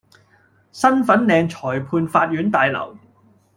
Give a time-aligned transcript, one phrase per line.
[0.71, 2.97] 新粉嶺裁判法院大樓